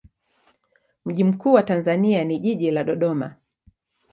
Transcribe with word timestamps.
Mji 1.05 1.23
mkuu 1.23 1.53
wa 1.53 1.63
Tanzania 1.63 2.23
ni 2.23 2.39
jiji 2.39 2.71
la 2.71 2.83
Dodoma. 2.83 3.35